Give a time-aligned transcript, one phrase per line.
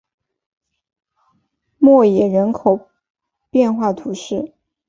[1.77, 2.89] 默耶人口
[3.51, 4.55] 变化图示